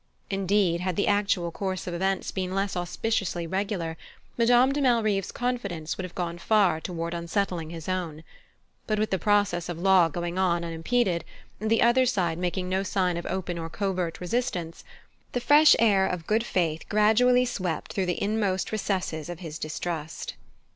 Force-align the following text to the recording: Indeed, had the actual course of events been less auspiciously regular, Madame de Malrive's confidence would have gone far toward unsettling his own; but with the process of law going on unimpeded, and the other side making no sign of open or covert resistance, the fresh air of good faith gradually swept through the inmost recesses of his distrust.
Indeed, 0.31 0.81
had 0.81 0.95
the 0.95 1.07
actual 1.07 1.51
course 1.51 1.85
of 1.85 1.93
events 1.93 2.31
been 2.31 2.55
less 2.55 2.75
auspiciously 2.75 3.45
regular, 3.45 3.97
Madame 4.35 4.71
de 4.71 4.81
Malrive's 4.81 5.31
confidence 5.31 5.95
would 5.95 6.05
have 6.05 6.15
gone 6.15 6.39
far 6.39 6.81
toward 6.81 7.13
unsettling 7.13 7.69
his 7.69 7.87
own; 7.87 8.23
but 8.87 8.97
with 8.97 9.11
the 9.11 9.19
process 9.19 9.69
of 9.69 9.77
law 9.77 10.09
going 10.09 10.39
on 10.39 10.63
unimpeded, 10.63 11.23
and 11.59 11.69
the 11.69 11.83
other 11.83 12.07
side 12.07 12.39
making 12.39 12.67
no 12.67 12.81
sign 12.81 13.15
of 13.15 13.27
open 13.27 13.59
or 13.59 13.69
covert 13.69 14.19
resistance, 14.19 14.83
the 15.33 15.39
fresh 15.39 15.75
air 15.77 16.07
of 16.07 16.25
good 16.25 16.43
faith 16.43 16.89
gradually 16.89 17.45
swept 17.45 17.93
through 17.93 18.07
the 18.07 18.23
inmost 18.23 18.71
recesses 18.71 19.29
of 19.29 19.37
his 19.41 19.59
distrust. 19.59 20.33